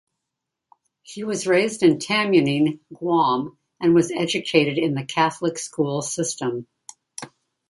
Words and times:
He 1.03 1.23
was 1.23 1.45
raised 1.45 1.83
in 1.83 1.99
Tamuning, 1.99 2.79
Guam 2.91 3.59
and 3.79 3.93
was 3.93 4.09
educated 4.09 4.79
in 4.79 4.95
the 4.95 5.05
Catholic 5.05 5.59
school 5.59 6.01
system. 6.01 6.65